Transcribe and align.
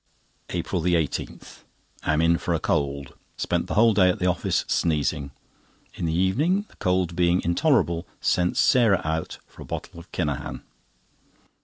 APRIL 0.49 0.81
18.—Am 0.81 2.21
in 2.23 2.35
for 2.39 2.55
a 2.55 2.59
cold. 2.59 3.13
Spent 3.37 3.67
the 3.67 3.75
whole 3.75 3.93
day 3.93 4.09
at 4.09 4.17
the 4.17 4.25
office 4.25 4.65
sneezing. 4.67 5.29
In 5.93 6.05
the 6.05 6.15
evening, 6.15 6.65
the 6.69 6.75
cold 6.77 7.15
being 7.15 7.39
intolerable, 7.43 8.07
sent 8.19 8.57
Sarah 8.57 9.01
out 9.05 9.37
for 9.45 9.61
a 9.61 9.65
bottle 9.65 9.99
of 9.99 10.11
Kinahan. 10.11 10.63